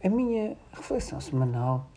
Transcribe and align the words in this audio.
A 0.00 0.08
minha 0.08 0.56
reflexão 0.72 1.20
semanal 1.20 1.90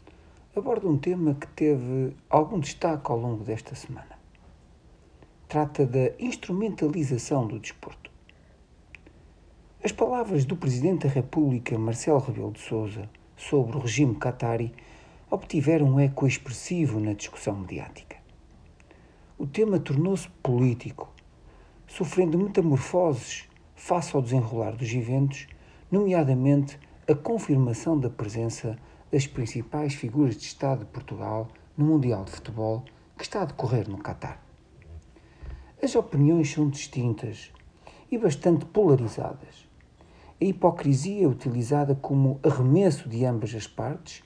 aborda 0.55 0.87
um 0.87 0.97
tema 0.97 1.35
que 1.35 1.45
teve 1.49 2.15
algum 2.27 2.59
destaque 2.59 3.11
ao 3.11 3.17
longo 3.19 3.43
desta 3.43 3.75
semana. 3.75 4.17
Trata 5.47 5.85
da 5.85 6.09
instrumentalização 6.17 7.45
do 7.45 7.59
desporto. 7.59 8.09
As 9.83 9.91
palavras 9.91 10.45
do 10.45 10.57
Presidente 10.57 11.05
da 11.05 11.13
República, 11.13 11.77
Marcelo 11.77 12.17
Rebelo 12.17 12.51
de 12.51 12.61
Sousa, 12.61 13.07
sobre 13.37 13.77
o 13.77 13.81
regime 13.81 14.15
qatari 14.15 14.73
obtiveram 15.29 15.85
um 15.85 15.99
eco 15.99 16.25
expressivo 16.25 16.99
na 16.99 17.13
discussão 17.13 17.55
mediática. 17.55 18.17
O 19.37 19.45
tema 19.45 19.79
tornou-se 19.79 20.27
político, 20.41 21.07
sofrendo 21.85 22.39
metamorfoses 22.39 23.47
face 23.75 24.15
ao 24.15 24.23
desenrolar 24.23 24.71
dos 24.71 24.91
eventos, 24.91 25.45
nomeadamente 25.91 26.79
a 27.11 27.15
confirmação 27.15 27.99
da 27.99 28.09
presença 28.09 28.77
das 29.11 29.27
principais 29.27 29.93
figuras 29.93 30.37
de 30.37 30.43
Estado 30.43 30.79
de 30.79 30.85
Portugal 30.85 31.49
no 31.75 31.85
Mundial 31.85 32.23
de 32.23 32.31
Futebol 32.31 32.85
que 33.17 33.23
está 33.23 33.41
a 33.41 33.45
decorrer 33.45 33.89
no 33.89 33.97
Catar. 33.97 34.41
As 35.83 35.93
opiniões 35.93 36.49
são 36.49 36.69
distintas 36.69 37.51
e 38.09 38.17
bastante 38.17 38.63
polarizadas. 38.63 39.67
A 40.39 40.45
hipocrisia 40.45 41.25
é 41.25 41.27
utilizada 41.27 41.95
como 41.95 42.39
arremesso 42.43 43.09
de 43.09 43.25
ambas 43.25 43.53
as 43.53 43.67
partes 43.67 44.23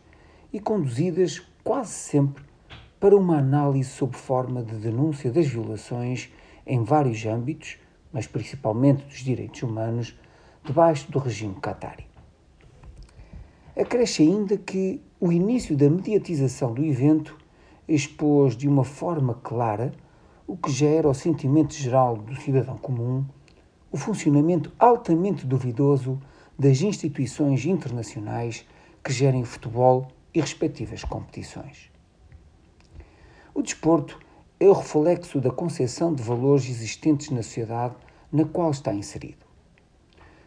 e 0.53 0.59
conduzidas 0.59 1.41
quase 1.63 1.91
sempre 1.91 2.44
para 2.99 3.17
uma 3.17 3.39
análise 3.39 3.89
sob 3.89 4.16
forma 4.16 4.61
de 4.61 4.75
denúncia 4.75 5.31
das 5.31 5.47
violações 5.47 6.31
em 6.67 6.83
vários 6.83 7.25
âmbitos, 7.25 7.77
mas 8.13 8.27
principalmente 8.27 9.03
dos 9.05 9.23
direitos 9.23 9.63
humanos, 9.63 10.16
debaixo 10.63 11.11
do 11.11 11.17
regime 11.17 11.55
qatari. 11.55 12.14
Acresce 13.77 14.21
ainda 14.21 14.57
que 14.57 15.02
o 15.20 15.34
início 15.34 15.75
da 15.75 15.89
mediatização 15.89 16.73
do 16.73 16.81
evento 16.81 17.38
expôs 17.86 18.55
de 18.55 18.69
uma 18.69 18.86
forma 18.86 19.33
clara 19.33 19.91
o 20.47 20.55
que 20.55 20.72
já 20.72 20.88
era 20.88 21.09
o 21.09 21.13
sentimento 21.13 21.73
geral 21.73 22.16
do 22.16 22.35
cidadão 22.38 22.77
comum, 22.77 23.25
o 23.91 23.97
funcionamento 23.97 24.72
altamente 24.80 25.45
duvidoso 25.45 26.17
das 26.58 26.81
instituições 26.81 27.66
internacionais 27.66 28.66
que 29.03 29.11
gerem 29.11 29.44
futebol 29.44 30.07
e 30.33 30.39
respectivas 30.39 31.03
competições. 31.03 31.91
O 33.53 33.61
desporto 33.61 34.17
é 34.57 34.69
o 34.69 34.73
reflexo 34.73 35.41
da 35.41 35.52
concepção 35.52 36.13
de 36.13 36.23
valores 36.23 36.69
existentes 36.69 37.30
na 37.30 37.44
sociedade 37.44 37.95
na 38.31 38.45
qual 38.45 38.72
está 38.72 38.94
inserido. 38.94 39.45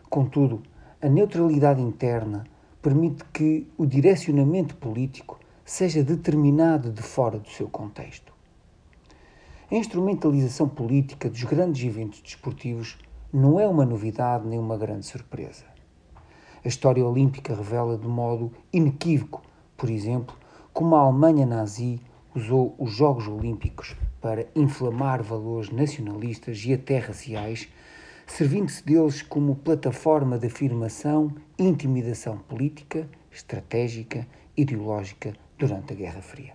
Contudo, 0.08 0.62
a 1.02 1.08
neutralidade 1.08 1.82
interna 1.82 2.44
permite 2.80 3.24
que 3.32 3.66
o 3.76 3.84
direcionamento 3.84 4.76
político 4.76 5.38
seja 5.64 6.02
determinado 6.02 6.90
de 6.90 7.02
fora 7.02 7.38
do 7.38 7.48
seu 7.48 7.68
contexto. 7.68 8.32
A 9.70 9.74
instrumentalização 9.74 10.68
política 10.68 11.28
dos 11.28 11.42
grandes 11.44 11.84
eventos 11.84 12.20
desportivos 12.22 12.96
não 13.32 13.60
é 13.60 13.68
uma 13.68 13.84
novidade 13.84 14.46
nem 14.46 14.58
uma 14.58 14.78
grande 14.78 15.04
surpresa. 15.04 15.64
A 16.64 16.68
história 16.68 17.04
olímpica 17.04 17.54
revela 17.54 17.98
de 17.98 18.08
modo 18.08 18.52
inequívoco, 18.72 19.42
por 19.76 19.90
exemplo, 19.90 20.34
como 20.72 20.96
a 20.96 21.00
Alemanha 21.00 21.44
nazi 21.44 22.00
usou 22.34 22.74
os 22.78 22.92
Jogos 22.92 23.28
Olímpicos 23.28 23.94
para 24.20 24.46
inflamar 24.54 25.22
valores 25.22 25.70
nacionalistas 25.70 26.64
e 26.64 26.72
até 26.72 26.98
raciais 26.98 27.68
servindo-se 28.28 28.84
deles 28.84 29.22
como 29.22 29.56
plataforma 29.56 30.38
de 30.38 30.46
afirmação 30.46 31.34
e 31.58 31.64
intimidação 31.64 32.38
política, 32.38 33.08
estratégica, 33.32 34.26
ideológica 34.56 35.32
durante 35.58 35.92
a 35.92 35.96
Guerra 35.96 36.22
Fria. 36.22 36.52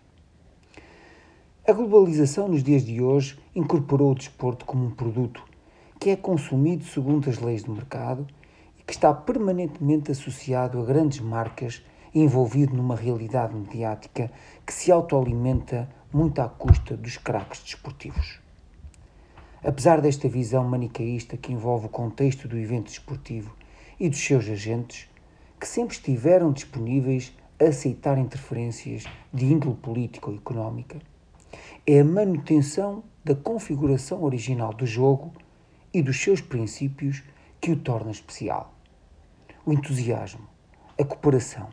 A 1.67 1.73
globalização 1.73 2.47
nos 2.47 2.63
dias 2.63 2.85
de 2.85 3.01
hoje 3.01 3.37
incorporou 3.55 4.11
o 4.11 4.15
desporto 4.15 4.65
como 4.65 4.85
um 4.85 4.91
produto 4.91 5.43
que 5.99 6.09
é 6.09 6.15
consumido 6.15 6.85
segundo 6.85 7.29
as 7.29 7.39
leis 7.39 7.63
do 7.63 7.71
mercado 7.71 8.27
e 8.77 8.83
que 8.83 8.93
está 8.93 9.13
permanentemente 9.13 10.11
associado 10.11 10.79
a 10.79 10.85
grandes 10.85 11.21
marcas 11.21 11.83
e 12.13 12.21
envolvido 12.21 12.75
numa 12.75 12.95
realidade 12.95 13.55
mediática 13.55 14.31
que 14.65 14.73
se 14.73 14.91
autoalimenta 14.91 15.89
muito 16.11 16.39
à 16.39 16.47
custa 16.47 16.95
dos 16.95 17.17
craques 17.17 17.63
desportivos. 17.63 18.42
Apesar 19.65 20.01
desta 20.01 20.27
visão 20.27 20.65
manicaísta 20.65 21.37
que 21.37 21.53
envolve 21.53 21.85
o 21.85 21.89
contexto 21.89 22.49
do 22.49 22.57
evento 22.57 22.87
desportivo 22.87 23.55
e 23.97 24.09
dos 24.09 24.19
seus 24.19 24.49
agentes, 24.49 25.09
que 25.57 25.65
sempre 25.65 25.95
estiveram 25.95 26.51
disponíveis 26.51 27.33
a 27.57 27.69
aceitar 27.69 28.17
interferências 28.17 29.05
de 29.33 29.45
índole 29.45 29.75
política 29.75 30.29
ou 30.29 30.35
económica, 30.35 30.99
é 31.87 32.01
a 32.01 32.03
manutenção 32.03 33.05
da 33.23 33.33
configuração 33.33 34.21
original 34.23 34.73
do 34.73 34.85
jogo 34.85 35.31
e 35.93 36.01
dos 36.01 36.21
seus 36.21 36.41
princípios 36.41 37.23
que 37.61 37.71
o 37.71 37.77
torna 37.77 38.11
especial. 38.11 38.73
O 39.65 39.71
entusiasmo, 39.71 40.45
a 40.99 41.05
cooperação, 41.05 41.69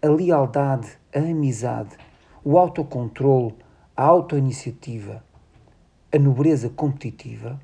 a 0.00 0.08
lealdade, 0.08 0.88
a 1.14 1.18
amizade, 1.18 1.98
o 2.42 2.56
autocontrole, 2.56 3.54
a 3.94 4.04
autoiniciativa, 4.04 5.22
a 6.12 6.18
nobreza 6.18 6.68
competitiva 6.68 7.60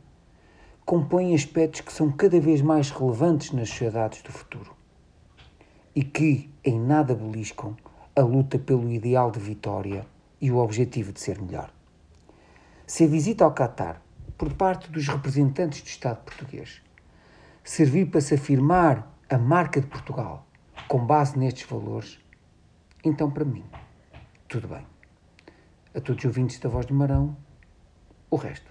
compõem 0.85 1.35
aspectos 1.35 1.81
que 1.81 1.93
são 1.93 2.13
cada 2.13 2.39
vez 2.39 2.63
mais 2.63 2.91
relevantes 2.91 3.51
nas 3.51 3.69
sociedades 3.69 4.23
do 4.23 4.31
futuro 4.31 4.73
e 5.95 6.05
que 6.05 6.49
em 6.65 6.79
nada 6.79 7.13
beliscam 7.13 7.77
a 8.15 8.21
luta 8.21 8.57
pelo 8.57 8.89
ideal 8.91 9.33
de 9.33 9.41
vitória 9.41 10.07
e 10.41 10.53
o 10.53 10.59
objetivo 10.59 11.13
de 11.13 11.21
ser 11.21 11.41
melhor. 11.41 11.73
Se 12.87 13.03
a 13.03 13.09
visita 13.09 13.45
ao 13.45 13.53
Catar, 13.53 14.01
por 14.39 14.53
parte 14.53 14.91
dos 14.93 15.09
representantes 15.09 15.83
do 15.83 15.89
Estado 15.89 16.23
português, 16.23 16.81
servir 17.65 18.07
para 18.07 18.21
se 18.21 18.35
afirmar 18.35 19.13
a 19.29 19.37
marca 19.37 19.81
de 19.81 19.89
Portugal 19.89 20.47
com 20.87 21.05
base 21.05 21.37
nestes 21.37 21.69
valores, 21.69 22.21
então 23.03 23.29
para 23.29 23.45
mim, 23.45 23.65
tudo 24.47 24.69
bem. 24.69 24.87
A 25.95 26.01
todos 26.01 26.23
os 26.23 26.27
ouvintes 26.27 26.61
da 26.61 26.69
Voz 26.69 26.87
do 26.87 26.95
Marão, 26.95 27.37
o 28.31 28.37
resto 28.37 28.71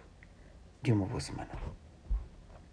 de 0.82 0.92
uma 0.92 1.06
boa 1.06 1.20
semana. 1.20 1.50